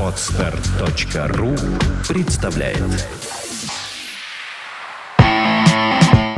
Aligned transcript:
Отстар.ру 0.00 1.54
представляет 2.08 2.82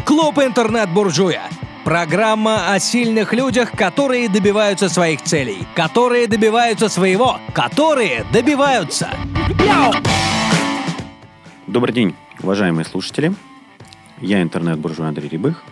Клуб 0.04 0.38
интернет-буржуя. 0.38 1.42
Программа 1.84 2.72
о 2.72 2.80
сильных 2.80 3.32
людях, 3.32 3.70
которые 3.70 4.28
добиваются 4.28 4.88
своих 4.88 5.22
целей, 5.22 5.64
которые 5.76 6.26
добиваются 6.26 6.88
своего, 6.88 7.38
которые 7.54 8.24
добиваются. 8.32 9.08
Добрый 11.68 11.94
день, 11.94 12.16
уважаемые 12.42 12.84
слушатели. 12.84 13.32
Я 14.20 14.42
интернет-буржуй 14.42 15.06
Андрей 15.06 15.28
Рябых. 15.28 15.62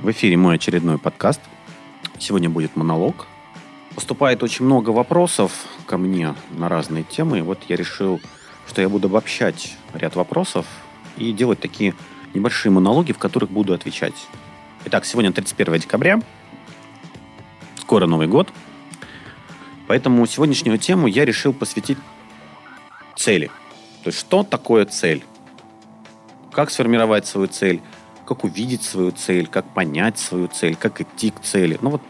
В 0.00 0.10
эфире 0.12 0.38
мой 0.38 0.54
очередной 0.54 0.96
подкаст. 0.96 1.42
Сегодня 2.18 2.48
будет 2.48 2.74
монолог. 2.74 3.26
Поступает 3.94 4.42
очень 4.42 4.64
много 4.64 4.90
вопросов 4.90 5.52
ко 5.86 5.98
мне 5.98 6.34
на 6.50 6.68
разные 6.68 7.04
темы. 7.04 7.38
И 7.38 7.42
вот 7.42 7.60
я 7.68 7.76
решил, 7.76 8.20
что 8.66 8.82
я 8.82 8.88
буду 8.88 9.08
обобщать 9.08 9.76
ряд 9.92 10.16
вопросов 10.16 10.66
и 11.16 11.32
делать 11.32 11.60
такие 11.60 11.94
небольшие 12.34 12.72
монологи, 12.72 13.12
в 13.12 13.18
которых 13.18 13.50
буду 13.50 13.72
отвечать. 13.72 14.14
Итак, 14.86 15.04
сегодня 15.04 15.32
31 15.32 15.78
декабря. 15.78 16.20
Скоро 17.76 18.06
Новый 18.06 18.26
год. 18.26 18.48
Поэтому 19.86 20.26
сегодняшнюю 20.26 20.78
тему 20.78 21.06
я 21.06 21.24
решил 21.24 21.52
посвятить 21.52 21.98
цели. 23.16 23.50
То 24.02 24.08
есть, 24.08 24.18
что 24.18 24.42
такое 24.42 24.86
цель? 24.86 25.24
Как 26.50 26.70
сформировать 26.70 27.26
свою 27.26 27.46
цель? 27.46 27.80
Как 28.26 28.44
увидеть 28.44 28.82
свою 28.82 29.10
цель? 29.10 29.46
Как 29.46 29.66
понять 29.72 30.18
свою 30.18 30.48
цель? 30.48 30.76
Как 30.76 31.00
идти 31.00 31.30
к 31.30 31.40
цели? 31.40 31.78
Ну 31.80 31.90
вот 31.90 32.02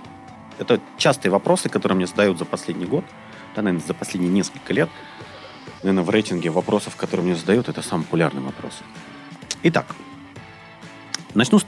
это 0.58 0.80
частые 0.96 1.32
вопросы, 1.32 1.68
которые 1.68 1.96
мне 1.96 2.06
задают 2.06 2.38
за 2.38 2.44
последний 2.44 2.86
год, 2.86 3.04
да, 3.54 3.62
наверное, 3.62 3.86
за 3.86 3.94
последние 3.94 4.32
несколько 4.32 4.72
лет. 4.72 4.88
Наверное, 5.82 6.04
в 6.04 6.10
рейтинге 6.10 6.50
вопросов, 6.50 6.96
которые 6.96 7.26
мне 7.26 7.36
задают, 7.36 7.68
это 7.68 7.82
самый 7.82 8.04
популярный 8.04 8.42
вопрос. 8.42 8.80
Итак, 9.62 9.94
начну 11.34 11.58
с 11.58 11.64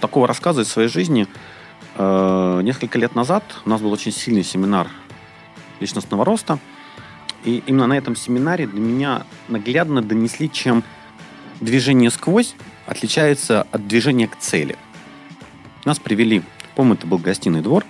такого 0.00 0.26
рассказа 0.26 0.62
из 0.62 0.68
своей 0.68 0.88
жизни. 0.88 1.26
Э, 1.96 2.60
несколько 2.62 2.98
лет 2.98 3.14
назад 3.14 3.44
у 3.64 3.68
нас 3.68 3.80
был 3.80 3.92
очень 3.92 4.12
сильный 4.12 4.44
семинар 4.44 4.88
личностного 5.80 6.24
роста. 6.24 6.58
И 7.44 7.62
именно 7.66 7.86
на 7.86 7.96
этом 7.96 8.16
семинаре 8.16 8.66
для 8.66 8.80
меня 8.80 9.26
наглядно 9.48 10.02
донесли, 10.02 10.50
чем 10.50 10.82
движение 11.60 12.10
сквозь 12.10 12.54
отличается 12.86 13.66
от 13.70 13.86
движения 13.86 14.28
к 14.28 14.36
цели. 14.38 14.76
Нас 15.84 15.98
привели 15.98 16.42
Помню, 16.78 16.94
это 16.94 17.08
был 17.08 17.18
гостиный 17.18 17.60
двор. 17.60 17.84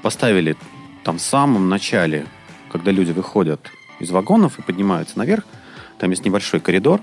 Поставили 0.00 0.56
там 1.04 1.18
в 1.18 1.20
самом 1.20 1.68
начале, 1.68 2.26
когда 2.72 2.90
люди 2.90 3.12
выходят 3.12 3.70
из 4.00 4.10
вагонов 4.10 4.58
и 4.58 4.62
поднимаются 4.62 5.18
наверх, 5.18 5.44
там 5.98 6.08
есть 6.08 6.24
небольшой 6.24 6.60
коридор. 6.60 7.02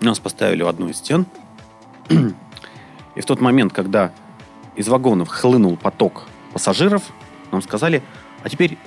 Нас 0.00 0.20
поставили 0.20 0.62
в 0.62 0.68
одну 0.68 0.88
из 0.88 0.96
стен. 0.96 1.26
И 2.08 3.20
в 3.20 3.26
тот 3.26 3.42
момент, 3.42 3.74
когда 3.74 4.10
из 4.74 4.88
вагонов 4.88 5.28
хлынул 5.28 5.76
поток 5.76 6.22
пассажиров, 6.54 7.02
нам 7.52 7.60
сказали, 7.60 8.02
а 8.42 8.48
теперь 8.48 8.78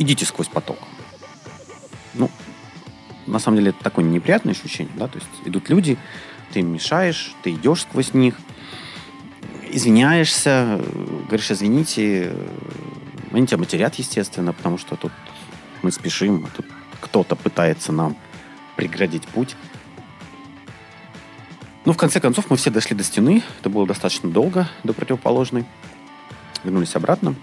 идите 0.00 0.24
сквозь 0.24 0.48
поток. 0.48 0.78
Ну, 2.14 2.28
на 3.28 3.38
самом 3.38 3.58
деле, 3.58 3.70
это 3.70 3.84
такое 3.84 4.04
неприятное 4.04 4.52
ощущение, 4.52 4.92
да, 4.96 5.06
то 5.06 5.18
есть 5.18 5.30
идут 5.44 5.70
люди, 5.70 5.96
ты 6.52 6.58
им 6.58 6.72
мешаешь, 6.72 7.36
ты 7.44 7.52
идешь 7.52 7.82
сквозь 7.82 8.14
них– 8.14 8.34
извиняешься, 9.76 10.80
говоришь, 11.26 11.50
извините, 11.50 12.34
они 13.30 13.46
тебя 13.46 13.58
матерят, 13.58 13.94
естественно, 13.96 14.54
потому 14.54 14.78
что 14.78 14.96
тут 14.96 15.12
мы 15.82 15.92
спешим, 15.92 16.46
а 16.46 16.56
тут 16.56 16.64
кто-то 17.00 17.36
пытается 17.36 17.92
нам 17.92 18.16
преградить 18.76 19.26
путь. 19.28 19.54
Ну, 21.84 21.92
в 21.92 21.96
конце 21.96 22.20
концов, 22.20 22.50
мы 22.50 22.56
все 22.56 22.70
дошли 22.70 22.96
до 22.96 23.04
стены. 23.04 23.42
Это 23.60 23.68
было 23.68 23.86
достаточно 23.86 24.30
долго, 24.30 24.68
до 24.82 24.94
противоположной. 24.94 25.66
Вернулись 26.64 26.96
обратно. 26.96 27.34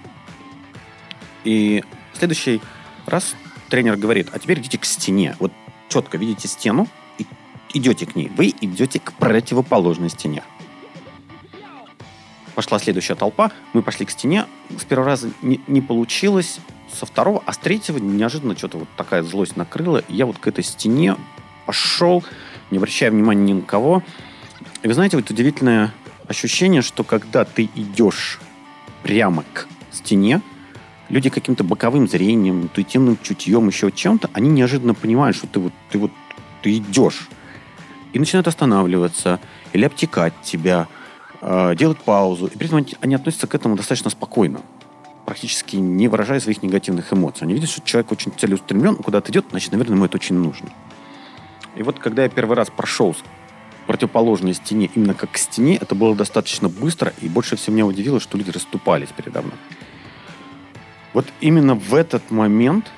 И 1.43 1.83
в 2.13 2.17
следующий 2.17 2.61
раз 3.05 3.35
тренер 3.69 3.95
говорит, 3.95 4.29
а 4.33 4.39
теперь 4.39 4.59
идите 4.59 4.79
к 4.79 4.85
стене. 4.85 5.35
Вот 5.39 5.53
четко 5.87 6.17
видите 6.17 6.47
стену 6.47 6.87
и 7.19 7.27
идете 7.73 8.05
к 8.07 8.15
ней. 8.15 8.31
Вы 8.35 8.53
идете 8.59 8.99
к 8.99 9.13
противоположной 9.13 10.09
стене. 10.09 10.43
Пошла 12.55 12.77
следующая 12.77 13.15
толпа, 13.15 13.51
мы 13.73 13.81
пошли 13.81 14.05
к 14.05 14.11
стене. 14.11 14.45
С 14.77 14.83
первого 14.83 15.07
раза 15.07 15.31
не, 15.41 15.59
не 15.67 15.81
получилось, 15.81 16.59
со 16.91 17.07
второго, 17.07 17.41
а 17.47 17.53
с 17.53 17.57
третьего 17.57 17.97
неожиданно 17.97 18.55
что-то 18.55 18.77
вот 18.77 18.87
такая 18.95 19.23
злость 19.23 19.57
накрыла. 19.57 20.03
Я 20.07 20.27
вот 20.27 20.37
к 20.37 20.47
этой 20.47 20.63
стене 20.63 21.15
пошел, 21.65 22.23
не 22.69 22.77
обращая 22.77 23.09
внимания 23.09 23.53
ни 23.53 23.53
на 23.53 23.61
кого. 23.63 24.03
И 24.83 24.87
вы 24.87 24.93
знаете, 24.93 25.17
вот 25.17 25.29
удивительное 25.31 25.91
ощущение, 26.27 26.83
что 26.83 27.03
когда 27.03 27.45
ты 27.45 27.69
идешь 27.73 28.39
прямо 29.01 29.43
к 29.53 29.67
стене, 29.91 30.41
люди 31.09 31.31
каким-то 31.31 31.63
боковым 31.63 32.07
зрением, 32.07 32.61
интуитивным 32.61 33.17
чутьем, 33.23 33.67
еще 33.67 33.91
чем-то, 33.91 34.29
они 34.33 34.49
неожиданно 34.49 34.93
понимают, 34.93 35.35
что 35.35 35.47
ты 35.47 35.59
вот, 35.59 35.73
ты 35.89 35.97
вот 35.97 36.11
ты 36.61 36.77
идешь. 36.77 37.27
И 38.13 38.19
начинают 38.19 38.47
останавливаться 38.47 39.39
или 39.71 39.85
обтекать 39.85 40.33
тебя– 40.43 40.87
э, 41.43 41.75
делать 41.75 41.99
паузу. 41.99 42.47
И 42.47 42.57
при 42.57 42.67
этом 42.67 42.85
они 43.01 43.15
относятся 43.15 43.47
к 43.47 43.55
этому 43.55 43.75
достаточно 43.75 44.09
спокойно, 44.09 44.61
практически 45.25 45.75
не 45.75 46.07
выражая 46.07 46.39
своих 46.39 46.63
негативных 46.63 47.11
эмоций. 47.13 47.43
Они 47.43 47.53
видят, 47.53 47.69
что 47.69 47.81
человек 47.81 48.11
очень 48.11 48.31
целеустремлен, 48.31 48.95
куда-то 48.95 49.31
идет, 49.31 49.45
значит, 49.51 49.71
наверное, 49.71 49.95
ему 49.95 50.05
это 50.05 50.17
очень 50.17 50.35
нужно. 50.35 50.69
И 51.75 51.83
вот 51.83 51.99
когда 51.99 52.23
я 52.23 52.29
первый 52.29 52.55
раз 52.55 52.69
прошел 52.69 53.15
противоположной 53.87 54.53
стене, 54.53 54.89
именно 54.95 55.13
как 55.13 55.31
к 55.31 55.37
стене, 55.37 55.75
это 55.75 55.93
было 55.93 56.15
достаточно 56.15 56.69
быстро, 56.69 57.13
и 57.19 57.27
больше 57.27 57.57
всего 57.57 57.73
меня 57.73 57.85
удивило, 57.85 58.19
что 58.19 58.37
люди 58.37 58.51
расступались 58.51 59.09
передо 59.09 59.41
мной. 59.41 59.57
Вот 61.13 61.25
именно 61.41 61.75
в 61.75 61.93
этот 61.93 62.31
момент 62.31 62.91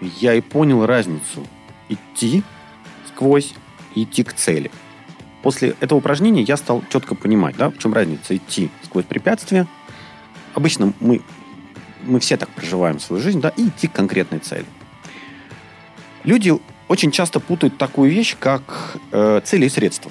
я 0.00 0.34
и 0.34 0.40
понял 0.40 0.86
разницу 0.86 1.46
идти 1.88 2.42
сквозь 3.08 3.52
и 3.94 4.04
идти 4.04 4.24
к 4.24 4.32
цели– 4.32 4.70
После 5.44 5.76
этого 5.80 5.98
упражнения 5.98 6.40
я 6.40 6.56
стал 6.56 6.82
четко 6.88 7.14
понимать, 7.14 7.54
да, 7.58 7.68
в 7.68 7.76
чем 7.76 7.92
разница 7.92 8.34
идти 8.34 8.70
сквозь 8.82 9.04
препятствия. 9.04 9.66
Обычно 10.54 10.94
мы, 11.00 11.20
мы 12.02 12.18
все 12.18 12.38
так 12.38 12.48
проживаем 12.48 12.98
свою 12.98 13.22
жизнь, 13.22 13.42
да, 13.42 13.50
и 13.50 13.68
идти 13.68 13.86
к 13.86 13.92
конкретной 13.92 14.38
цели. 14.38 14.64
Люди 16.24 16.54
очень 16.88 17.10
часто 17.10 17.40
путают 17.40 17.76
такую 17.76 18.10
вещь, 18.10 18.36
как 18.40 18.96
э, 19.12 19.42
цели 19.44 19.66
и 19.66 19.68
средства. 19.68 20.10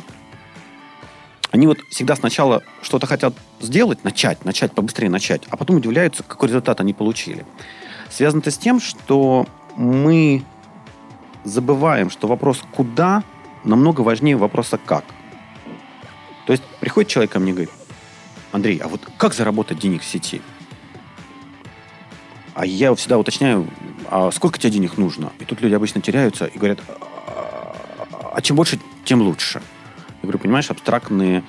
Они 1.50 1.66
вот 1.66 1.80
всегда 1.90 2.16
сначала 2.16 2.62
что-то 2.84 3.08
хотят 3.08 3.34
сделать, 3.60 4.04
начать, 4.04 4.46
начать, 4.46 4.72
побыстрее 4.74 5.10
начать, 5.10 5.42
а 5.50 5.58
потом 5.58 5.78
удивляются, 5.78 6.22
какой 6.22 6.50
результат 6.50 6.80
они 6.80 6.94
получили. 6.94 7.44
Связано 8.12 8.42
это 8.42 8.52
с 8.52 8.58
тем, 8.60 8.80
что 8.80 9.48
мы 9.78 10.44
забываем, 11.44 12.12
что 12.12 12.28
вопрос 12.28 12.62
«куда» 12.72 13.24
намного 13.64 14.02
важнее 14.02 14.38
вопроса 14.38 14.78
«как». 14.78 15.04
То 16.46 16.54
есть 16.54 16.64
приходит 16.80 17.10
человек 17.10 17.32
ко 17.32 17.40
мне 17.40 17.52
и 17.52 17.54
говорит, 17.54 17.72
Андрей, 18.52 18.78
а 18.78 18.88
вот 18.88 19.02
как 19.18 19.34
заработать 19.34 19.80
денег 19.80 20.02
в 20.02 20.06
сети? 20.06 20.42
А 22.54 22.66
я 22.66 22.94
всегда 22.94 23.18
уточняю, 23.18 23.68
а 24.10 24.30
сколько 24.32 24.60
тебе 24.60 24.74
денег 24.74 24.98
нужно? 24.98 25.32
И 25.40 25.46
тут 25.46 25.62
люди 25.62 25.74
обычно 25.74 26.02
теряются 26.02 26.46
и 26.46 26.58
говорят, 26.58 26.80
а 26.90 28.42
чем 28.42 28.56
больше, 28.56 28.80
тем 29.06 29.22
лучше. 29.22 29.62
Я 30.22 30.28
говорю, 30.28 30.40
понимаешь, 30.40 30.70
абстрактные 30.70 31.44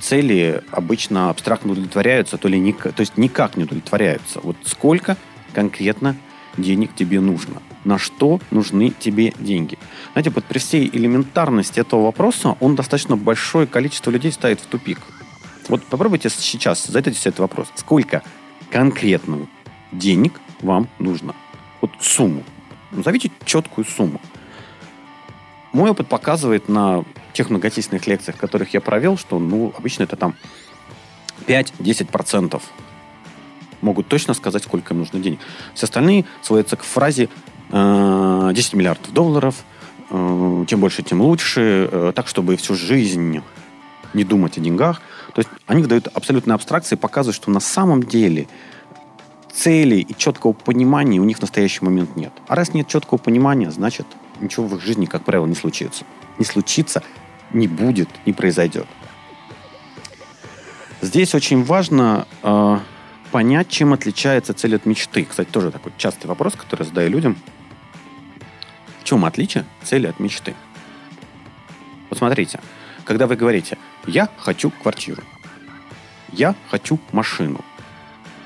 цели 0.00 0.62
обычно 0.70 1.30
абстрактно 1.30 1.72
удовлетворяются, 1.72 2.38
то, 2.38 2.48
ли 2.48 2.58
никак, 2.58 2.92
то 2.94 3.00
есть 3.00 3.16
никак 3.16 3.56
не 3.56 3.64
удовлетворяются. 3.64 4.40
Вот 4.40 4.56
сколько 4.64 5.16
конкретно 5.52 6.16
денег 6.56 6.94
тебе 6.94 7.20
нужно? 7.20 7.62
На 7.84 7.98
что 7.98 8.40
нужны 8.50 8.90
тебе 8.90 9.32
деньги? 9.38 9.78
Знаете, 10.12 10.30
вот 10.30 10.44
при 10.44 10.58
всей 10.58 10.88
элементарности 10.88 11.80
этого 11.80 12.04
вопроса 12.04 12.56
он 12.60 12.76
достаточно 12.76 13.16
большое 13.16 13.66
количество 13.66 14.10
людей 14.10 14.32
ставит 14.32 14.60
в 14.60 14.66
тупик. 14.66 14.98
Вот 15.68 15.82
попробуйте 15.84 16.30
сейчас 16.30 16.86
задать 16.86 17.16
себе 17.16 17.30
этот 17.30 17.40
вопрос. 17.40 17.68
Сколько 17.74 18.22
конкретно 18.70 19.46
денег 19.92 20.40
вам 20.60 20.88
нужно? 20.98 21.34
Вот 21.80 21.90
сумму. 22.00 22.42
Назовите 22.90 23.30
четкую 23.44 23.84
сумму. 23.84 24.20
Мой 25.72 25.90
опыт 25.90 26.06
показывает 26.06 26.68
на 26.68 27.04
тех 27.32 27.50
многочисленных 27.50 28.06
лекциях, 28.06 28.36
которых 28.36 28.72
я 28.74 28.80
провел, 28.80 29.18
что 29.18 29.38
ну, 29.38 29.74
обычно 29.76 30.04
это 30.04 30.16
там 30.16 30.36
5-10% 31.46 32.62
могут 33.80 34.08
точно 34.08 34.34
сказать, 34.34 34.62
сколько 34.62 34.94
им 34.94 35.00
нужно 35.00 35.20
денег. 35.20 35.40
Все 35.74 35.84
остальные 35.84 36.24
сводятся 36.42 36.76
к 36.76 36.82
фразе 36.82 37.28
10 37.74 38.74
э, 38.74 38.76
миллиардов 38.76 39.12
долларов, 39.12 39.64
э, 40.10 40.64
чем 40.68 40.80
больше, 40.80 41.02
тем 41.02 41.20
лучше, 41.20 41.88
э, 41.90 42.12
так, 42.14 42.28
чтобы 42.28 42.56
всю 42.56 42.74
жизнь 42.74 43.42
не 44.12 44.24
думать 44.24 44.56
о 44.58 44.60
деньгах. 44.60 45.02
То 45.34 45.40
есть 45.40 45.50
они 45.66 45.82
выдают 45.82 46.06
абсолютные 46.14 46.54
абстракции, 46.54 46.94
показывают, 46.94 47.34
что 47.34 47.50
на 47.50 47.58
самом 47.58 48.04
деле 48.04 48.46
цели 49.52 49.96
и 49.96 50.16
четкого 50.16 50.52
понимания 50.52 51.18
у 51.18 51.24
них 51.24 51.38
в 51.38 51.40
настоящий 51.40 51.84
момент 51.84 52.14
нет. 52.14 52.32
А 52.46 52.54
раз 52.54 52.74
нет 52.74 52.86
четкого 52.86 53.18
понимания, 53.18 53.72
значит, 53.72 54.06
ничего 54.40 54.66
в 54.66 54.76
их 54.76 54.82
жизни, 54.82 55.06
как 55.06 55.24
правило, 55.24 55.46
не 55.46 55.56
случится. 55.56 56.04
Не 56.38 56.44
случится, 56.44 57.02
не 57.52 57.66
будет, 57.66 58.08
не 58.24 58.32
произойдет. 58.32 58.86
Здесь 61.00 61.34
очень 61.34 61.64
важно 61.64 62.26
э, 62.44 62.78
понять, 63.32 63.68
чем 63.68 63.92
отличается 63.92 64.54
цель 64.54 64.76
от 64.76 64.86
мечты. 64.86 65.24
Кстати, 65.24 65.48
тоже 65.48 65.72
такой 65.72 65.92
частый 65.96 66.28
вопрос, 66.28 66.54
который 66.54 66.86
задаю 66.86 67.10
людям. 67.10 67.36
Чем 69.04 69.24
отличие 69.24 69.64
цели 69.82 70.06
от 70.06 70.18
мечты? 70.18 70.54
Вот 72.08 72.18
смотрите, 72.18 72.60
когда 73.04 73.26
вы 73.26 73.36
говорите 73.36 73.78
«я 74.06 74.28
хочу 74.38 74.70
квартиру», 74.70 75.22
«я 76.32 76.54
хочу 76.70 76.98
машину», 77.12 77.62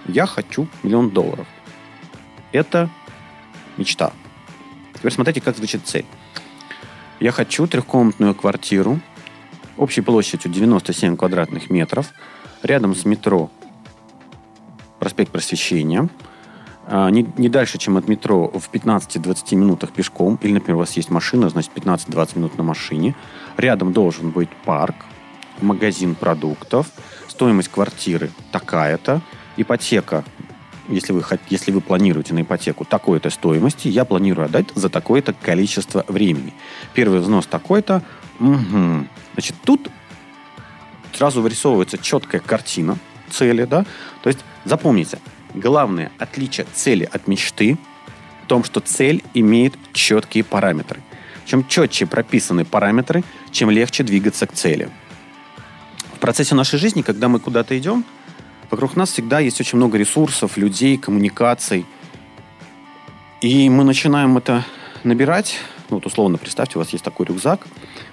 «я 0.07 0.27
хочу 0.27 0.69
миллион 0.83 1.11
долларов», 1.11 1.47
это 2.53 2.91
мечта. 3.77 4.13
Теперь 4.95 5.13
смотрите, 5.13 5.41
как 5.41 5.57
звучит 5.57 5.87
цель. 5.87 6.07
Я 7.21 7.31
хочу 7.31 7.67
трехкомнатную 7.67 8.35
квартиру 8.35 9.01
общей 9.77 10.01
площадью 10.01 10.51
97 10.51 11.17
квадратных 11.17 11.71
метров, 11.71 12.13
рядом 12.63 12.97
с 12.97 13.05
метро 13.05 13.51
проспект 14.99 15.31
Просвещения, 15.31 16.09
не, 16.91 17.27
не 17.37 17.49
дальше, 17.49 17.79
чем 17.79 17.97
от 17.97 18.09
метро 18.09 18.49
в 18.49 18.71
15-20 18.73 19.55
минутах 19.57 19.93
пешком, 19.93 20.39
или, 20.43 20.53
например, 20.53 20.77
у 20.77 20.81
вас 20.81 20.97
есть 20.97 21.11
машина, 21.11 21.49
значит, 21.51 21.73
15-20 21.75 22.39
минут 22.39 22.57
на 22.57 22.65
машине. 22.65 23.15
Рядом 23.57 23.93
должен 23.93 24.31
быть 24.31 24.49
парк, 24.65 24.97
магазин 25.61 26.15
продуктов, 26.15 26.87
стоимость 27.29 27.69
квартиры 27.69 28.31
такая-то, 28.53 29.21
ипотека, 29.57 30.25
если 30.89 31.13
вы, 31.13 31.23
если 31.51 31.71
вы 31.71 31.81
планируете 31.81 32.33
на 32.33 32.43
ипотеку 32.43 32.85
такой-то 32.85 33.31
стоимости, 33.31 33.89
я 33.89 34.05
планирую 34.05 34.47
отдать 34.47 34.69
за 34.75 34.89
такое-то 34.89 35.35
количество 35.35 36.05
времени. 36.09 36.55
Первый 36.95 37.21
взнос 37.21 37.47
такой-то. 37.47 38.03
Угу. 38.41 39.07
Значит, 39.35 39.57
тут 39.65 39.91
сразу 41.13 41.43
вырисовывается 41.43 41.99
четкая 41.99 42.41
картина 42.41 42.97
цели, 43.29 43.65
да. 43.65 43.85
То 44.23 44.31
есть 44.31 44.41
запомните, 44.65 45.19
главное 45.55 46.11
отличие 46.19 46.67
цели 46.73 47.09
от 47.11 47.27
мечты 47.29 47.79
в 48.45 48.47
том, 48.47 48.65
что 48.65 48.81
цель 48.81 49.23
имеет 49.35 49.75
четкие 49.93 50.45
параметры. 50.45 51.01
Чем 51.45 51.67
четче 51.67 52.07
прописаны 52.07 52.65
параметры, 52.65 53.25
чем 53.51 53.71
легче 53.71 54.05
двигаться 54.05 54.47
к 54.47 54.53
цели. 54.53 54.91
В 56.15 56.19
процессе 56.19 56.55
нашей 56.55 56.79
жизни, 56.79 57.03
когда 57.03 57.29
мы 57.29 57.41
куда-то 57.41 57.79
идем, 57.79 58.05
вокруг 58.71 58.97
нас 58.97 59.11
всегда 59.11 59.39
есть 59.39 59.61
очень 59.61 59.77
много 59.77 59.99
ресурсов, 59.99 60.57
людей, 60.57 60.99
коммуникаций. 60.99 61.87
И 63.41 63.71
мы 63.71 63.85
начинаем 63.85 64.37
это 64.37 64.65
набирать. 65.05 65.59
Ну, 65.91 65.97
вот 65.97 66.07
условно, 66.07 66.39
представьте, 66.39 66.77
у 66.77 66.81
вас 66.81 66.91
есть 66.91 67.05
такой 67.05 67.27
рюкзак. 67.27 67.67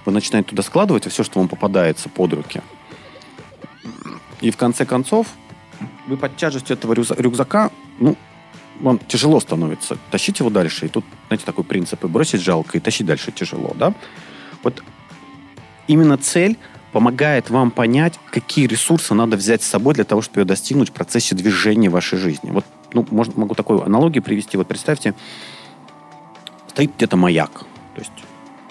Вы 0.06 0.12
начинаете 0.12 0.50
туда 0.50 0.64
складывать 0.64 1.12
все, 1.12 1.24
что 1.24 1.40
вам 1.40 1.50
попадается 1.50 2.10
под 2.10 2.34
руки. 2.34 2.62
И 4.42 4.52
в 4.52 4.58
конце 4.58 4.86
концов, 4.86 5.28
вы 6.08 6.18
под 6.18 6.36
тяжестью 6.38 6.76
этого 6.76 6.94
рюкзака, 6.94 7.72
ну, 8.00 8.16
вам 8.80 9.00
тяжело 9.00 9.40
становится. 9.40 9.98
Тащить 10.12 10.40
его 10.40 10.50
дальше. 10.50 10.86
И 10.86 10.90
тут, 10.90 11.06
знаете, 11.28 11.46
такой 11.46 11.64
принцип. 11.64 12.04
И 12.04 12.08
бросить 12.08 12.42
жалко, 12.42 12.78
и 12.78 12.82
тащить 12.82 13.08
дальше 13.08 13.32
тяжело, 13.32 13.74
да? 13.76 13.94
Вот 14.64 14.84
именно 15.88 16.18
цель 16.18 16.58
помогает 16.92 17.50
вам 17.50 17.72
понять, 17.72 18.20
какие 18.32 18.68
ресурсы 18.68 19.14
надо 19.14 19.38
взять 19.38 19.64
с 19.64 19.68
собой 19.68 19.94
для 19.94 20.04
того, 20.04 20.22
чтобы 20.22 20.42
ее 20.42 20.46
достигнуть 20.46 20.90
в 20.90 20.94
процессе 20.94 21.36
движения 21.36 21.90
вашей 21.90 22.18
жизни. 22.18 22.52
Вот, 22.52 22.66
ну, 22.94 23.06
может, 23.12 23.38
могу 23.38 23.56
такую 23.56 23.84
аналогию 23.84 24.24
привести. 24.24 24.58
Вот 24.58 24.68
представьте, 24.68 25.14
стоит 26.70 26.96
где-то 26.96 27.18
маяк. 27.18 27.66
То 27.96 28.02
есть 28.02 28.12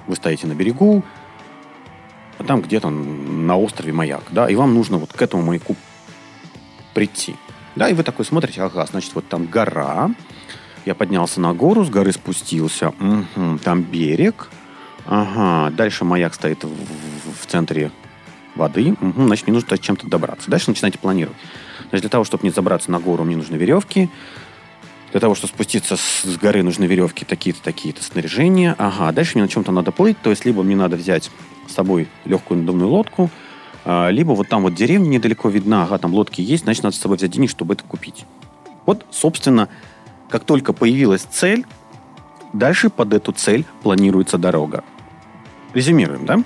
вы 0.07 0.17
стоите 0.17 0.47
на 0.47 0.55
берегу, 0.55 1.03
а 2.39 2.45
там 2.45 2.61
где-то 2.61 2.91
на 2.91 3.57
острове 3.59 3.93
маяк, 3.93 4.25
да, 4.31 4.49
и 4.49 4.55
вам 4.55 4.75
нужно 4.75 4.99
вот 4.99 5.13
к 5.13 5.23
этому 5.23 5.43
маяку 5.43 5.77
прийти. 6.95 7.37
Да, 7.77 7.89
и 7.89 7.95
вы 7.95 8.05
такой 8.05 8.25
смотрите, 8.25 8.63
ага, 8.63 8.87
значит, 8.87 9.15
вот 9.15 9.29
там 9.29 9.47
гора, 9.47 10.11
я 10.87 10.95
поднялся 10.95 11.41
на 11.41 11.53
гору, 11.53 11.85
с 11.85 11.91
горы 11.91 12.13
спустился, 12.13 12.89
угу, 12.89 13.59
там 13.63 13.83
берег, 13.83 14.49
ага, 15.07 15.75
дальше 15.75 16.05
маяк 16.05 16.35
стоит 16.35 16.63
в, 16.63 16.69
в, 16.69 17.47
центре 17.47 17.91
воды, 18.55 18.95
угу, 19.01 19.27
значит, 19.27 19.47
мне 19.47 19.55
нужно 19.55 19.77
чем-то 19.77 20.07
добраться. 20.07 20.51
Дальше 20.51 20.71
начинаете 20.71 20.99
планировать. 20.99 21.37
Значит, 21.89 22.03
для 22.03 22.11
того, 22.11 22.25
чтобы 22.25 22.45
не 22.45 22.51
забраться 22.51 22.91
на 22.91 23.01
гору, 23.01 23.25
мне 23.25 23.37
нужны 23.37 23.57
веревки, 23.57 24.09
для 25.11 25.21
того, 25.21 25.35
чтобы 25.35 25.53
спуститься 25.53 25.97
с 25.97 26.25
горы, 26.41 26.63
нужны 26.63 26.85
веревки, 26.87 27.25
такие-то, 27.25 27.63
такие-то 27.63 28.03
снаряжения. 28.03 28.75
Ага, 28.79 29.13
дальше 29.13 29.33
мне 29.35 29.43
на 29.43 29.49
чем-то 29.49 29.71
надо 29.71 29.93
плыть, 29.93 30.17
то 30.21 30.31
есть 30.31 30.45
либо 30.45 30.63
мне 30.63 30.77
надо 30.77 30.97
взять 30.97 31.31
с 31.69 31.73
собой 31.73 32.09
легкую 32.25 32.61
надувную 32.61 32.89
лодку, 32.89 33.31
либо 33.85 34.33
вот 34.33 34.49
там 34.49 34.63
вот 34.63 34.75
деревня 34.75 35.09
недалеко 35.09 35.49
видна, 35.49 35.85
ага, 35.85 35.99
там 35.99 36.15
лодки 36.15 36.41
есть, 36.41 36.65
значит, 36.65 36.83
надо 36.83 36.97
с 36.97 37.01
собой 37.01 37.17
взять 37.17 37.31
денег, 37.31 37.51
чтобы 37.51 37.75
это 37.75 37.85
купить. 37.85 38.25
Вот, 38.87 39.05
собственно, 39.11 39.69
как 40.29 40.45
только 40.45 40.73
появилась 40.73 41.23
цель, 41.23 41.67
дальше 42.53 42.91
под 42.91 43.13
эту 43.13 43.33
цель 43.33 43.65
планируется 43.83 44.39
дорога. 44.39 44.85
Резюмируем, 45.75 46.25
да? 46.25 46.37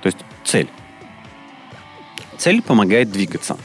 То 0.00 0.06
есть 0.06 0.18
цель. 0.44 0.68
Цель 2.36 2.62
помогает 2.62 3.12
двигаться. 3.12 3.56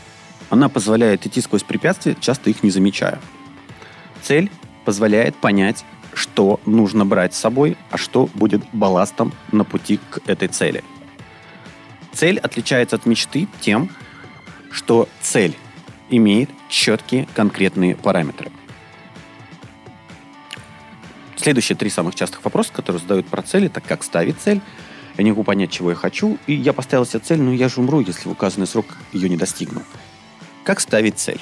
Она 0.50 0.70
позволяет 0.70 1.26
идти 1.26 1.42
сквозь 1.42 1.64
препятствия, 1.64 2.16
часто 2.20 2.50
их 2.50 2.64
не 2.64 2.70
замечая. 2.70 3.20
Цель 4.22 4.52
позволяет 4.86 5.36
понять, 5.36 5.84
что 6.14 6.60
нужно 6.66 7.06
брать 7.06 7.34
с 7.34 7.38
собой, 7.38 7.78
а 7.90 7.98
что 7.98 8.30
будет 8.34 8.64
балластом 8.74 9.34
на 9.52 9.64
пути 9.64 10.00
к 10.10 10.22
этой 10.28 10.48
цели. 10.48 10.84
Цель 12.18 12.40
отличается 12.40 12.96
от 12.96 13.06
мечты 13.06 13.48
тем, 13.62 13.92
что 14.72 15.08
цель 15.22 15.56
имеет 16.10 16.50
четкие 16.68 17.28
конкретные 17.36 17.96
параметры. 17.96 18.52
Следующие 21.36 21.76
три 21.76 21.92
самых 21.92 22.16
частых 22.16 22.44
вопроса, 22.44 22.72
которые 22.74 23.04
задают 23.04 23.28
про 23.28 23.44
цель, 23.44 23.68
это 23.68 23.82
как 23.82 24.04
ставить 24.04 24.40
цель, 24.40 24.62
я 25.16 25.24
не 25.24 25.30
могу 25.30 25.44
понять, 25.44 25.70
чего 25.70 25.92
я 25.92 25.96
хочу, 25.96 26.40
и 26.48 26.54
я 26.54 26.74
поставил 26.74 27.06
себе 27.06 27.20
цель, 27.20 27.40
но 27.40 27.54
я 27.54 27.70
же 27.70 27.82
умру, 27.82 28.00
если 28.00 28.28
в 28.28 28.32
указанный 28.32 28.66
срок 28.66 28.88
ее 29.14 29.30
не 29.30 29.38
достигну. 29.38 29.84
Как 30.64 30.80
ставить 30.80 31.20
цель? 31.20 31.42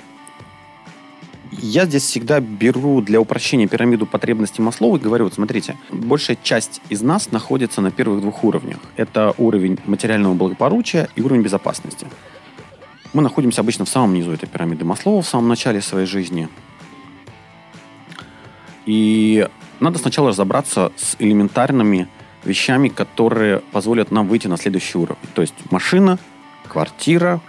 Я 1.68 1.86
здесь 1.88 2.04
всегда 2.04 2.40
беру 2.42 3.02
для 3.02 3.20
упрощения 3.20 3.68
пирамиду 3.68 4.06
потребностей 4.06 4.62
Маслоу 4.62 4.98
и 4.98 5.00
говорю, 5.00 5.24
вот 5.24 5.34
смотрите, 5.34 5.76
большая 5.92 6.38
часть 6.44 6.80
из 6.90 7.02
нас 7.02 7.32
находится 7.32 7.82
на 7.82 7.90
первых 7.90 8.22
двух 8.22 8.44
уровнях. 8.44 8.78
Это 8.98 9.34
уровень 9.40 9.80
материального 9.86 10.36
благополучия 10.36 11.10
и 11.16 11.24
уровень 11.24 11.42
безопасности. 11.42 12.06
Мы 13.14 13.24
находимся 13.24 13.62
обычно 13.62 13.86
в 13.86 13.90
самом 13.90 14.14
низу 14.14 14.32
этой 14.32 14.48
пирамиды 14.48 14.86
Маслоу, 14.86 15.22
в 15.22 15.28
самом 15.28 15.48
начале 15.48 15.82
своей 15.82 16.06
жизни. 16.06 16.50
И 18.86 19.50
надо 19.80 19.98
сначала 19.98 20.30
разобраться 20.30 20.92
с 20.96 21.16
элементарными 21.18 22.08
вещами, 22.44 22.90
которые 22.90 23.62
позволят 23.72 24.12
нам 24.12 24.28
выйти 24.28 24.46
на 24.46 24.58
следующий 24.58 25.00
уровень. 25.00 25.18
То 25.34 25.42
есть 25.42 25.56
машина, 25.72 26.20
квартира, 26.68 27.42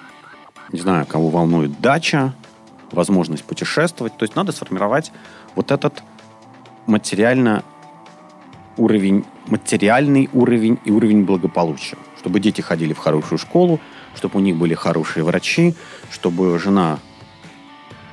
не 0.72 0.80
знаю, 0.80 1.04
кого 1.04 1.28
волнует 1.28 1.82
дача, 1.82 2.34
возможность 2.92 3.44
путешествовать. 3.44 4.16
То 4.16 4.24
есть 4.24 4.36
надо 4.36 4.52
сформировать 4.52 5.12
вот 5.54 5.70
этот 5.70 6.02
материально 6.86 7.64
уровень, 8.76 9.24
материальный 9.46 10.28
уровень 10.32 10.78
и 10.84 10.90
уровень 10.90 11.24
благополучия. 11.24 11.96
Чтобы 12.18 12.40
дети 12.40 12.60
ходили 12.60 12.92
в 12.92 12.98
хорошую 12.98 13.38
школу, 13.38 13.80
чтобы 14.14 14.38
у 14.38 14.42
них 14.42 14.56
были 14.56 14.74
хорошие 14.74 15.24
врачи, 15.24 15.74
чтобы 16.10 16.58
жена 16.58 16.98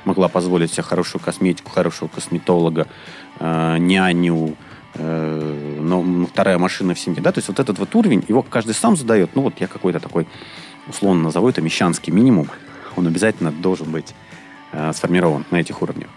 могла 0.04 0.28
позволить 0.28 0.72
себе 0.72 0.82
хорошую 0.82 1.22
косметику, 1.22 1.70
хорошего 1.70 2.08
косметолога, 2.08 2.86
э, 3.40 3.78
няню, 3.78 4.56
э, 4.94 5.78
но 5.80 6.26
вторая 6.26 6.58
машина 6.58 6.94
в 6.94 6.98
семье. 6.98 7.22
Да? 7.22 7.32
То 7.32 7.38
есть 7.38 7.48
вот 7.48 7.58
этот 7.58 7.78
вот 7.78 7.94
уровень, 7.94 8.24
его 8.28 8.42
каждый 8.42 8.74
сам 8.74 8.96
задает. 8.96 9.34
Ну 9.34 9.42
вот 9.42 9.54
я 9.60 9.66
какой-то 9.66 10.00
такой, 10.00 10.26
условно 10.88 11.24
назову 11.24 11.48
это 11.48 11.62
мещанский 11.62 12.12
минимум. 12.12 12.48
Он 12.96 13.06
обязательно 13.06 13.50
должен 13.50 13.90
быть 13.90 14.14
э, 14.74 14.92
сформирован 14.92 15.44
на 15.50 15.56
этих 15.56 15.82
уровнях. 15.82 16.08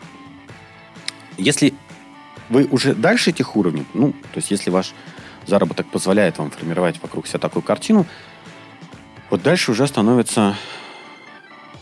Если 1.38 1.74
вы 2.50 2.66
уже 2.66 2.96
дальше 2.96 3.30
этих 3.30 3.56
уровней, 3.56 3.86
ну, 3.94 4.12
то 4.12 4.38
есть 4.38 4.52
если 4.52 4.70
ваш 4.70 4.94
заработок 5.46 5.88
позволяет 5.88 6.38
вам 6.38 6.50
формировать 6.50 7.02
вокруг 7.02 7.28
себя 7.28 7.40
такую 7.40 7.64
картину, 7.64 8.06
вот 9.30 9.44
дальше 9.44 9.72
уже 9.72 9.88
становится 9.88 10.56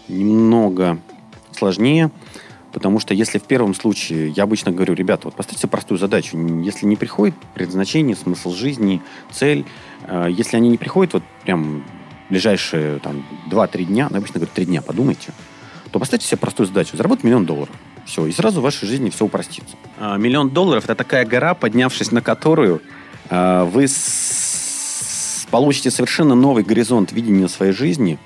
немного 0.08 1.00
сложнее, 1.52 2.12
потому 2.74 3.00
что 3.00 3.14
если 3.14 3.40
в 3.40 3.44
первом 3.44 3.74
случае, 3.74 4.30
я 4.30 4.44
обычно 4.44 4.72
говорю, 4.72 4.94
ребята, 4.94 5.28
вот 5.28 5.36
поставьте 5.36 5.68
простую 5.68 5.98
задачу, 5.98 6.38
если 6.38 6.86
не 6.86 6.96
приходит 6.96 7.36
предназначение, 7.54 8.16
смысл 8.16 8.52
жизни, 8.52 9.02
цель, 9.32 9.66
э, 10.08 10.28
если 10.30 10.58
они 10.58 10.70
не 10.70 10.78
приходят 10.78 11.14
вот 11.14 11.24
прям 11.44 11.86
ближайшие 12.30 13.00
там 13.00 13.24
2-3 13.50 13.86
дня, 13.86 14.08
ну, 14.10 14.18
обычно 14.18 14.40
говорю 14.40 14.52
3 14.54 14.66
дня, 14.66 14.82
подумайте, 14.82 15.32
то 15.96 16.00
поставьте 16.00 16.28
себе 16.28 16.40
простую 16.40 16.68
задачу. 16.68 16.98
Заработать 16.98 17.24
миллион 17.24 17.46
долларов. 17.46 17.74
Все, 18.06 18.26
и 18.26 18.34
сразу 18.34 18.60
в 18.60 18.64
вашей 18.64 18.86
жизни 18.86 19.10
все 19.10 19.24
упростится. 19.24 19.78
А, 19.98 20.18
миллион 20.18 20.50
долларов– 20.50 20.84
это 20.90 20.94
такая 20.94 21.26
гора, 21.26 21.54
поднявшись 21.54 22.12
на 22.12 22.22
которую 22.22 22.82
а, 23.30 23.64
вы 23.64 23.88
с... 23.88 25.48
получите 25.50 25.92
совершенно 25.92 26.36
новый 26.36 26.66
горизонт 26.66 27.14
видения 27.14 27.48
своей 27.48 27.72
жизни 27.72 28.20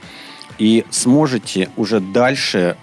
и 0.58 0.84
сможете 0.90 1.70
уже 1.78 2.00
дальше 2.00 2.76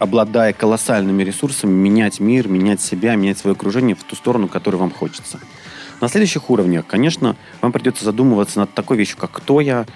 обладая 0.00 0.52
колоссальными 0.52 1.22
ресурсами, 1.22 1.70
менять 1.70 2.18
мир, 2.18 2.48
менять 2.48 2.80
себя, 2.80 3.14
менять 3.14 3.38
свое 3.38 3.54
окружение 3.54 3.94
в 3.94 4.02
ту 4.02 4.16
сторону, 4.16 4.48
которую 4.48 4.80
вам 4.80 4.90
хочется. 4.90 5.38
На 6.00 6.08
следующих 6.08 6.50
уровнях, 6.50 6.84
конечно, 6.84 7.36
вам 7.60 7.70
придется 7.70 8.04
задумываться 8.04 8.58
над 8.58 8.74
такой 8.74 8.96
вещью, 8.96 9.18
как 9.18 9.30
кто 9.30 9.60
я, 9.60 9.86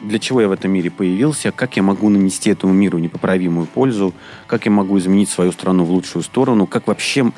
для 0.00 0.18
чего 0.18 0.40
я 0.40 0.48
в 0.48 0.52
этом 0.52 0.70
мире 0.70 0.90
появился, 0.90 1.52
как 1.52 1.76
я 1.76 1.82
могу 1.82 2.08
нанести 2.08 2.50
этому 2.50 2.72
миру 2.72 2.98
непоправимую 2.98 3.66
пользу, 3.66 4.14
как 4.46 4.66
я 4.66 4.70
могу 4.70 4.98
изменить 4.98 5.28
свою 5.28 5.52
страну 5.52 5.84
в 5.84 5.90
лучшую 5.90 6.22
сторону, 6.22 6.66
как 6.66 6.86
вообще 6.86 7.32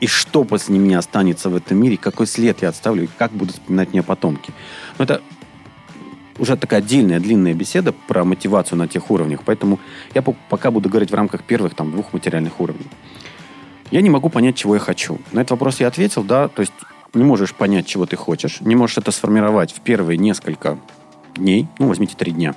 и 0.00 0.06
что 0.06 0.44
после 0.44 0.78
меня 0.78 0.98
останется 0.98 1.48
в 1.48 1.54
этом 1.54 1.78
мире, 1.78 1.96
какой 1.96 2.26
след 2.26 2.62
я 2.62 2.70
оставлю, 2.70 3.04
и 3.04 3.08
как 3.18 3.30
будут 3.32 3.54
вспоминать 3.54 3.92
меня 3.92 4.02
потомки. 4.02 4.52
Но 4.98 5.04
это 5.04 5.22
уже 6.38 6.56
такая 6.56 6.80
отдельная 6.80 7.20
длинная 7.20 7.54
беседа 7.54 7.92
про 7.92 8.24
мотивацию 8.24 8.78
на 8.78 8.88
тех 8.88 9.10
уровнях, 9.10 9.40
поэтому 9.44 9.78
я 10.14 10.22
пока 10.22 10.70
буду 10.70 10.88
говорить 10.88 11.10
в 11.10 11.14
рамках 11.14 11.44
первых 11.44 11.74
там 11.74 11.92
двух 11.92 12.12
материальных 12.12 12.60
уровней. 12.60 12.86
Я 13.92 14.00
не 14.00 14.10
могу 14.10 14.28
понять, 14.28 14.56
чего 14.56 14.74
я 14.74 14.80
хочу. 14.80 15.20
На 15.32 15.40
этот 15.40 15.52
вопрос 15.52 15.78
я 15.78 15.86
ответил, 15.86 16.24
да, 16.24 16.48
то 16.48 16.60
есть 16.60 16.72
не 17.14 17.22
можешь 17.22 17.54
понять, 17.54 17.86
чего 17.86 18.06
ты 18.06 18.16
хочешь, 18.16 18.60
не 18.60 18.74
можешь 18.74 18.98
это 18.98 19.12
сформировать 19.12 19.70
в 19.70 19.80
первые 19.80 20.16
несколько 20.16 20.78
дней, 21.34 21.68
ну, 21.78 21.88
возьмите 21.88 22.16
три 22.16 22.32
дня. 22.32 22.54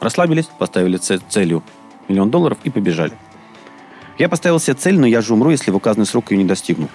Расслабились, 0.00 0.46
поставили 0.46 0.96
целью 0.96 1.62
миллион 2.08 2.30
долларов 2.30 2.58
и 2.64 2.70
побежали. 2.70 3.12
Я 4.18 4.28
поставил 4.28 4.60
себе 4.60 4.74
цель, 4.74 4.98
но 4.98 5.06
я 5.06 5.22
же 5.22 5.32
умру, 5.34 5.50
если 5.50 5.70
в 5.70 5.76
указанный 5.76 6.06
срок 6.06 6.30
ее 6.30 6.38
не 6.38 6.44
достигну. 6.44 6.88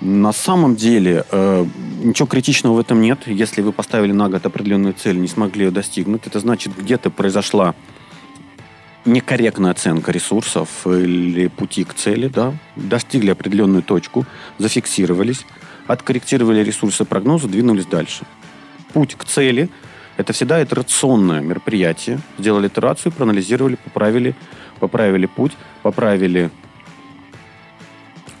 На 0.00 0.32
самом 0.32 0.76
деле 0.76 1.24
э, 1.30 1.66
ничего 2.02 2.26
критичного 2.26 2.74
в 2.74 2.78
этом 2.78 3.02
нет. 3.02 3.26
Если 3.26 3.60
вы 3.60 3.72
поставили 3.72 4.12
на 4.12 4.28
год 4.28 4.46
определенную 4.46 4.94
цель, 4.94 5.20
не 5.20 5.28
смогли 5.28 5.66
ее 5.66 5.70
достигнуть, 5.70 6.26
это 6.26 6.40
значит, 6.40 6.76
где-то 6.76 7.10
произошла 7.10 7.74
некорректная 9.04 9.72
оценка 9.72 10.10
ресурсов 10.12 10.86
или 10.86 11.48
пути 11.48 11.84
к 11.84 11.94
цели, 11.94 12.28
да, 12.28 12.54
достигли 12.76 13.30
определенную 13.30 13.82
точку, 13.82 14.26
зафиксировались, 14.58 15.44
откорректировали 15.86 16.62
ресурсы 16.62 17.04
прогноза, 17.04 17.48
двинулись 17.48 17.86
дальше. 17.86 18.24
Путь 18.92 19.14
к 19.14 19.24
цели– 19.24 19.68
это 20.16 20.32
всегда 20.32 20.62
итерационное 20.62 21.40
мероприятие. 21.40 22.20
Сделали 22.38 22.68
итерацию, 22.68 23.12
проанализировали, 23.12 23.76
поправили, 23.76 24.34
поправили 24.80 25.26
путь, 25.26 25.52
поправили 25.82 26.50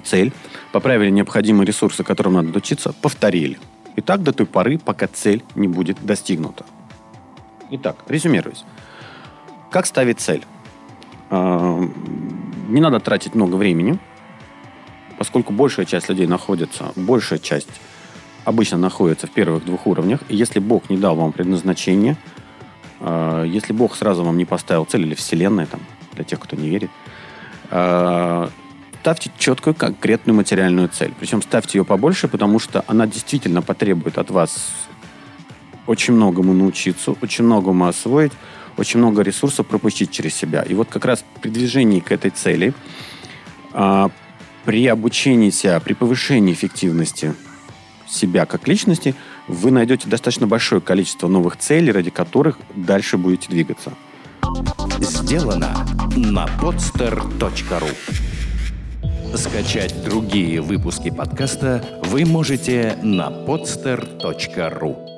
цель, 0.02 0.32
поправили 0.72 1.10
необходимые 1.10 1.66
ресурсы, 1.66 2.02
которым 2.02 2.34
надо 2.34 2.58
учиться, 2.58 2.92
повторили. 2.92 3.58
И 3.96 4.00
так 4.00 4.22
до 4.22 4.32
той 4.32 4.46
поры, 4.46 4.78
пока 4.78 5.06
цель 5.06 5.42
не 5.54 5.68
будет 5.68 6.04
достигнута. 6.04 6.64
Итак, 7.70 8.04
резюмируясь. 8.08 8.64
Как 9.70 9.86
ставить 9.86 10.20
цель? 10.20 10.44
А, 11.30 11.80
не 12.68 12.80
надо 12.80 12.98
тратить 12.98 13.34
много 13.34 13.54
времени, 13.54 13.98
поскольку 15.16 15.52
большая 15.52 15.86
часть 15.86 16.08
людей 16.08 16.26
находится, 16.26 16.92
большая 16.96 17.38
часть 17.38 17.68
обычно 18.44 18.78
находится 18.78 19.26
в 19.26 19.30
первых 19.30 19.64
двух 19.64 19.86
уровнях. 19.86 20.20
И 20.28 20.36
если 20.36 20.58
Бог 20.58 20.90
не 20.90 20.96
дал 20.96 21.16
вам 21.16 21.32
предназначение, 21.32 22.16
а, 23.00 23.44
если 23.44 23.72
Бог 23.72 23.96
сразу 23.96 24.24
вам 24.24 24.36
не 24.36 24.44
поставил 24.44 24.84
цель 24.84 25.02
или 25.02 25.14
Вселенная, 25.14 25.66
там, 25.66 25.80
для 26.14 26.24
тех, 26.24 26.40
кто 26.40 26.56
не 26.56 26.68
верит, 26.68 26.90
а, 27.70 28.50
ставьте 29.00 29.30
четкую, 29.38 29.74
конкретную 29.74 30.36
материальную 30.36 30.88
цель. 30.88 31.14
Причем 31.18 31.42
ставьте 31.42 31.78
ее 31.78 31.84
побольше, 31.84 32.28
потому 32.28 32.58
что 32.58 32.84
она 32.86 33.06
действительно 33.06 33.62
потребует 33.62 34.18
от 34.18 34.30
вас 34.30 34.72
очень 35.86 36.14
многому 36.14 36.52
научиться, 36.52 37.12
очень 37.22 37.44
многому 37.44 37.86
освоить, 37.86 38.32
очень 38.76 38.98
много 38.98 39.22
ресурсов 39.22 39.66
пропустить 39.66 40.10
через 40.10 40.34
себя. 40.34 40.62
И 40.62 40.74
вот 40.74 40.88
как 40.88 41.04
раз 41.04 41.24
при 41.40 41.50
движении 41.50 42.00
к 42.00 42.12
этой 42.12 42.30
цели, 42.30 42.74
а, 43.72 44.10
при 44.64 44.86
обучении 44.86 45.50
себя, 45.50 45.80
при 45.80 45.94
повышении 45.94 46.52
эффективности 46.52 47.34
себя 48.10 48.46
как 48.46 48.68
личности, 48.68 49.14
вы 49.48 49.70
найдете 49.70 50.08
достаточно 50.08 50.46
большое 50.46 50.80
количество 50.80 51.28
новых 51.28 51.56
целей, 51.56 51.92
ради 51.92 52.10
которых 52.10 52.58
дальше 52.74 53.16
будете 53.16 53.48
двигаться. 53.48 53.92
Сделано 55.00 55.86
на 56.16 56.46
podster.ru 56.60 57.96
Скачать 59.36 60.04
другие 60.04 60.60
выпуски 60.60 61.10
подкаста 61.10 61.84
вы 62.04 62.24
можете 62.24 62.98
на 63.02 63.28
podster.ru 63.28 65.09